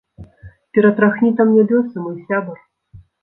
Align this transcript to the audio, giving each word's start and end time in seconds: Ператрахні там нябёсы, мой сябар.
Ператрахні 0.77 1.29
там 1.41 1.47
нябёсы, 1.59 1.95
мой 2.05 2.17
сябар. 2.29 2.57